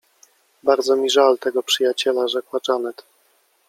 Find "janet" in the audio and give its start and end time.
2.67-3.03